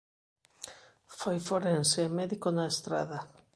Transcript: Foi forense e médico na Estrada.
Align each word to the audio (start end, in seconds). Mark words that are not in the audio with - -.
Foi 1.19 1.37
forense 1.49 1.99
e 2.07 2.13
médico 2.19 2.47
na 2.57 2.65
Estrada. 2.73 3.19